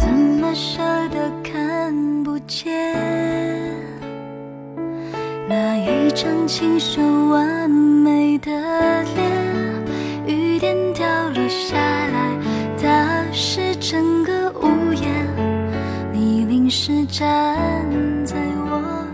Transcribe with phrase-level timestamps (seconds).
[0.00, 2.96] 怎么舍得看不见
[5.46, 8.50] 那一张清秀完美的
[9.14, 9.30] 脸？
[10.26, 12.38] 雨点掉落下来，
[12.82, 15.12] 打湿整个屋檐。
[16.14, 17.58] 你淋湿站
[18.24, 19.04] 在我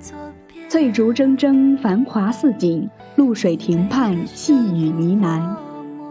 [0.00, 0.70] 左边。
[0.70, 5.69] 翠竹铮铮，繁华似锦；露水亭畔，细雨呢喃。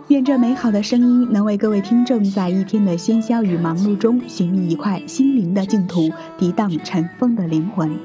[0.10, 6.10] 愿这美好的声音能为各位听众在一天的喧嚣与忙碌中寻觅一块心灵的净土，
[6.40, 7.96] 涤荡尘封的灵魂。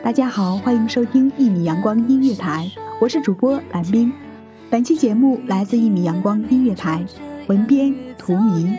[0.00, 4.12] 大家好，欢迎收听一米阳光音乐台，我是主播蓝冰。
[4.70, 7.04] 本期节目来自一米阳光音乐台，
[7.48, 8.72] 文编图迷。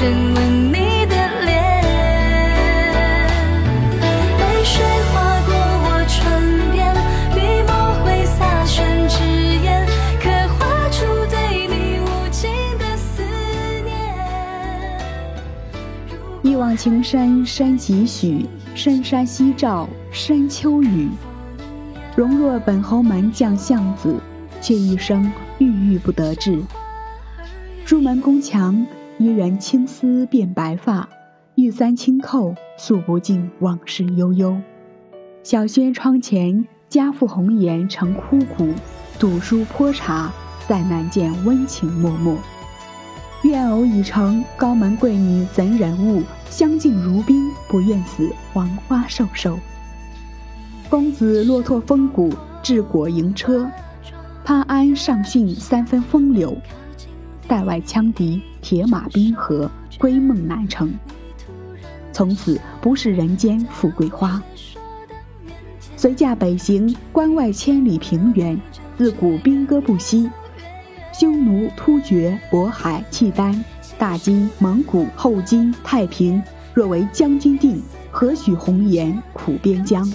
[0.00, 1.52] 受真吻你的脸。
[4.38, 5.52] 泪水划过
[5.84, 6.16] 我唇
[6.72, 6.80] 边，
[7.34, 7.70] 笔墨
[8.02, 9.14] 挥洒宣纸
[9.62, 9.84] 砚，
[10.18, 10.24] 刻
[10.58, 11.36] 画出对
[11.68, 13.22] 你无尽的思
[13.84, 13.92] 念。
[16.42, 21.10] 一往情深深几许，深山夕照深秋雨。
[22.16, 24.18] 容若本侯门将相子，
[24.62, 26.58] 却一生郁郁不得志。
[27.84, 28.86] 朱门宫墙，
[29.22, 31.06] 伊人青丝变白发；
[31.54, 34.56] 玉簪轻扣，诉不尽往事悠悠。
[35.42, 38.72] 小轩窗前，家父红颜成枯骨；
[39.18, 40.32] 赌书泼茶，
[40.66, 42.34] 再难见温情脉脉。
[43.42, 46.22] 愿偶已成，高门贵女怎忍误？
[46.48, 49.58] 相敬如宾，不愿死黄花瘦瘦。
[50.88, 52.32] 公子落拓风骨，
[52.62, 53.70] 治国营车。
[54.46, 56.56] 潘安上训三分风流，
[57.50, 59.68] 塞外羌笛，铁马冰河，
[59.98, 60.94] 归梦难成。
[62.12, 64.40] 从此不是人间富贵花。
[65.96, 68.56] 随驾北行，关外千里平原，
[68.96, 70.30] 自古兵戈不息。
[71.12, 73.64] 匈奴、突厥、渤海、契丹、
[73.98, 76.40] 大金、蒙古、后金、太平，
[76.72, 77.82] 若为将军定，
[78.12, 80.08] 何许红颜苦边疆？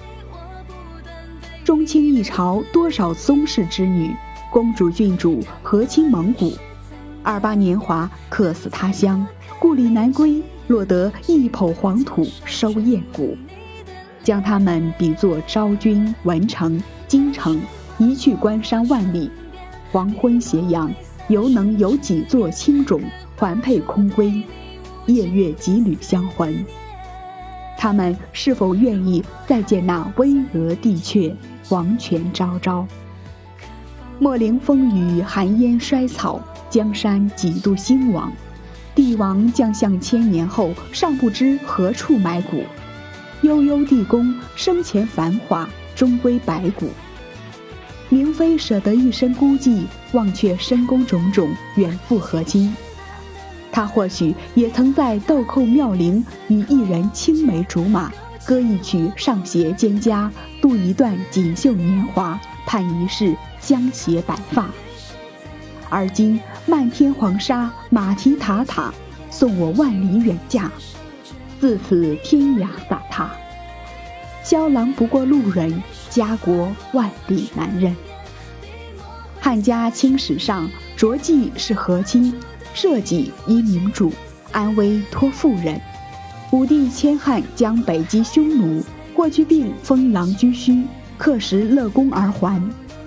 [1.66, 4.16] 中清一朝多少宗室之女，
[4.50, 6.54] 公主郡主和亲蒙古。
[7.26, 9.26] 二八年华客死他乡，
[9.60, 13.36] 故里难归，落得一抔黄土收雁骨。
[14.24, 17.60] 将他们比作昭君、文成、京城，
[17.98, 19.32] 一去关山万里。
[19.92, 20.94] 黄昏斜阳，
[21.28, 23.02] 犹能有几座青冢
[23.38, 24.44] 环佩空闺，
[25.08, 26.64] 夜月几缕香魂。
[27.76, 31.34] 他们是否愿意再见那巍峨帝阙，
[31.68, 32.86] 黄泉昭昭？
[34.20, 36.40] 莫凌风雨，寒烟衰草，
[36.70, 38.32] 江山几度兴亡。
[38.94, 42.64] 帝王将相千年后，尚不知何处埋骨。
[43.42, 46.90] 悠悠地宫，生前繁华，终归白骨。
[48.08, 49.84] 明妃舍得一身孤寂，
[50.14, 52.74] 忘却深宫种种，远赴和亲。
[53.72, 58.10] 她或许也曾在豆蔻妙龄与一人青梅竹马，
[58.46, 60.30] 歌一曲上携蒹葭，
[60.62, 64.70] 度一段锦绣年华，盼一世香携白发。
[65.90, 68.92] 而今漫天黄沙，马蹄塔塔，
[69.30, 70.72] 送我万里远嫁，
[71.60, 73.30] 自此天涯洒踏。
[74.44, 77.96] 萧郎不过路人，家国万里难认。
[79.40, 82.34] 汉家清史上，着记是和亲。
[82.74, 84.12] 社稷依明主，
[84.52, 85.80] 安危托妇人。
[86.52, 88.84] 武帝迁汉将北击匈奴，
[89.16, 90.84] 霍去病封狼居胥，
[91.18, 92.62] 刻石乐功而还。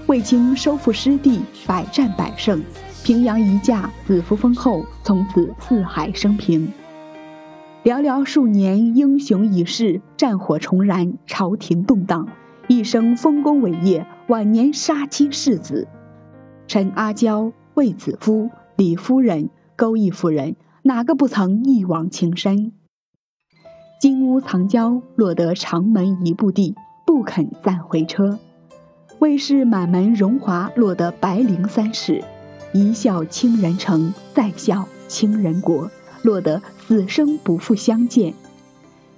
[0.07, 2.63] 卫青收复失地，百战百胜。
[3.05, 6.71] 平阳一驾，子服封后，从此四海升平。
[7.83, 12.29] 寥寥数年，英雄已逝，战火重燃，朝廷动荡。
[12.67, 15.89] 一生丰功伟业，晚年杀妻弑子。
[16.67, 19.51] 陈阿娇、卫子夫、李夫人。
[19.77, 22.73] 钩弋夫人哪个不曾一往情深？
[24.01, 26.75] 金屋藏娇，落得长门一步地，
[27.07, 28.41] 不肯暂回车。
[29.21, 32.25] 卫氏满门荣华，落得白绫三世，
[32.73, 35.91] 一笑倾人城，再笑倾人国，
[36.23, 38.35] 落得死生不复相见。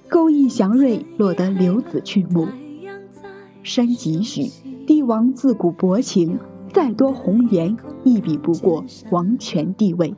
[0.08, 2.46] 钩弋祥瑞，落得留子去墓。
[3.62, 4.50] 山几许，
[4.86, 6.38] 帝王自古薄情，
[6.72, 10.14] 再多红颜，亦比不过王权地位。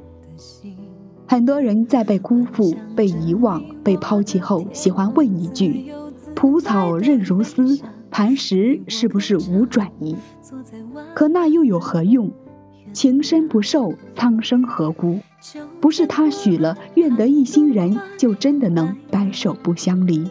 [1.26, 5.90] 很多人在被辜负、被遗忘、被抛弃后，喜欢问一句
[6.36, 7.80] ：“蒲草韧如丝，
[8.10, 10.14] 磐石是不是无转移？”
[11.14, 12.30] 可那又有何用？
[12.92, 15.18] 情深不寿，苍生何辜？
[15.80, 20.30] 不是他许了愿得一心人，就真的能白首不相离。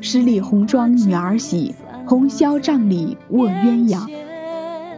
[0.00, 1.74] 十里红妆女儿喜，
[2.06, 4.08] 红绡帐里卧鸳鸯。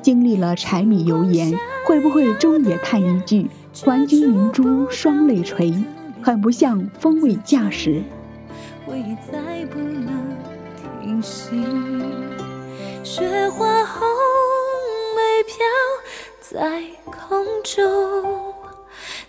[0.03, 1.53] 经历了柴米油盐，
[1.85, 3.49] 会不会终也叹一句？
[3.85, 5.75] 还君明珠双泪垂，
[6.23, 8.03] 很不像风味驾驶。
[8.87, 10.09] 回忆再不能
[11.03, 11.51] 停息，
[13.03, 14.07] 雪花红
[15.47, 15.57] 飘
[16.41, 18.55] 在空中，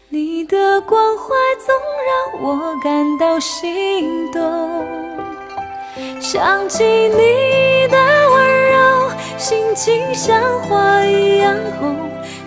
[0.09, 1.23] 你的关怀
[1.59, 1.75] 总
[2.07, 4.85] 让我感到心动。
[6.19, 7.97] 想起你的
[8.29, 11.95] 温柔，心情像花一样红。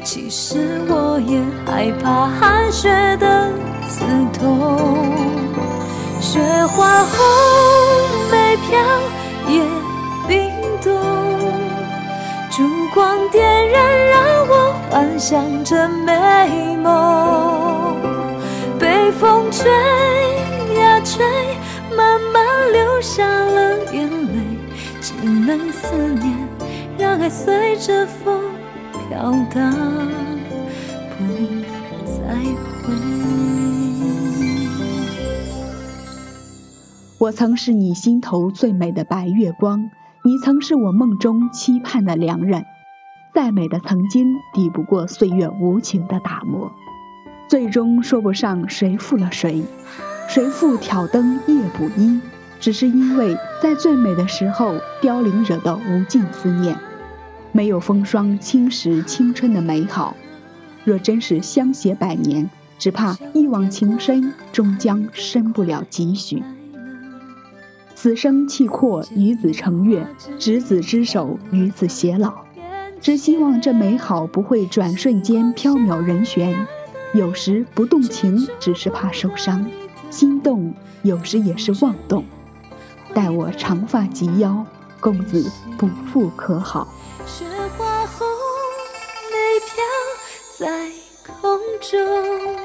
[0.02, 2.88] 其实我也害怕寒雪
[3.19, 3.52] 的
[3.88, 4.05] 刺
[4.38, 4.78] 痛，
[6.20, 7.19] 雪花红
[8.31, 8.78] 梅飘
[15.20, 17.94] 想着美梦，
[18.78, 19.70] 被风吹
[20.81, 21.22] 呀吹，
[21.94, 24.40] 慢慢流下了眼泪，
[25.02, 26.49] 只能思念，
[26.96, 28.40] 让爱随着风。
[29.11, 29.75] 飘荡，
[31.19, 31.25] 不
[32.06, 32.34] 再
[32.82, 32.94] 回。
[37.19, 39.90] 我曾是你心头最美的白月光，
[40.25, 42.64] 你曾是我梦中期盼的良人。
[43.32, 46.70] 再美的曾经，抵不过岁月无情的打磨。
[47.48, 49.62] 最终说不上谁负了谁，
[50.28, 52.20] 谁负挑灯夜补衣，
[52.60, 56.76] 只是因为在最美的时候凋零，惹得无尽思念。
[57.52, 60.16] 没有风霜侵蚀青春的美好，
[60.84, 66.42] 若真是相携百年，只怕一往情深终将深不了几许。
[67.94, 70.06] 此生契阔，与子成悦，
[70.38, 72.50] 执子之手，与子偕老。
[73.00, 76.66] 只希望这美好不会转瞬间飘渺人旋。
[77.12, 79.64] 有时不动情，只是怕受伤；
[80.11, 82.25] 心动，有时也是妄动。
[83.12, 84.64] 待我长发及腰，
[85.00, 86.87] 公子不负可好？
[87.26, 87.45] 雪
[87.76, 88.26] 花红
[89.33, 89.83] 泪飘
[90.59, 90.90] 在
[91.26, 92.57] 空中，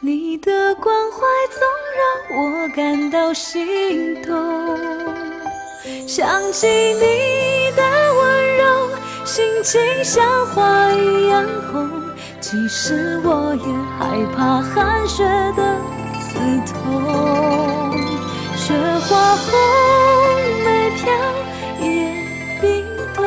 [0.00, 1.18] 你的关怀
[1.50, 1.62] 总
[1.96, 4.36] 让我感到心动。
[6.06, 7.37] 想起你，
[9.38, 11.88] 心情像花一样红。
[12.40, 15.22] 其实我也害怕寒雪
[15.56, 15.76] 的
[16.18, 16.34] 刺
[16.66, 16.74] 痛。
[18.56, 18.74] 雪
[19.06, 19.46] 花红
[20.64, 21.06] 梅飘。
[21.80, 21.86] 夜
[22.60, 23.22] 冰冻，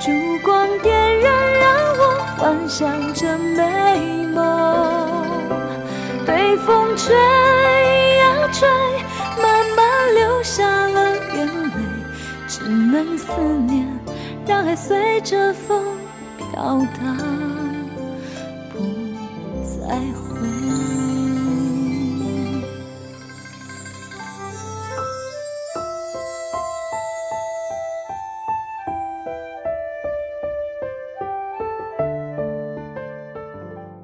[0.00, 0.10] 烛
[0.42, 2.02] 光点燃，让我
[2.36, 4.36] 幻想着美梦，
[6.26, 7.14] 被风吹
[8.16, 8.68] 呀吹，
[9.40, 11.70] 慢慢流下了眼泪，
[12.48, 13.30] 只能思
[13.68, 13.86] 念，
[14.50, 15.96] 让爱随着风
[16.36, 17.16] 飘荡
[18.68, 18.80] 不
[19.62, 20.40] 再回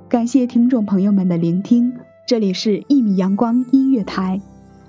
[0.08, 1.92] 感谢听众朋友们的聆听
[2.24, 4.40] 这里是一米阳光音乐台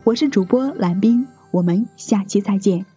[0.04, 2.97] 我是主播蓝冰我们下期再见。